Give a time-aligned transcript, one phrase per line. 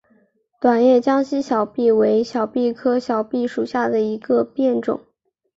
[0.59, 4.99] 短叶江西小檗为小檗科小檗属下的一个变种。